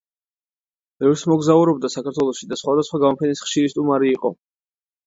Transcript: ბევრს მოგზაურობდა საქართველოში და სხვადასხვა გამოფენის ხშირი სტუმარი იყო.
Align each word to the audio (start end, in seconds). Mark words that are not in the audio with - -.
ბევრს 1.03 1.25
მოგზაურობდა 1.33 1.93
საქართველოში 1.97 2.51
და 2.55 2.61
სხვადასხვა 2.63 3.05
გამოფენის 3.07 3.47
ხშირი 3.47 3.75
სტუმარი 3.77 4.15
იყო. 4.19 4.35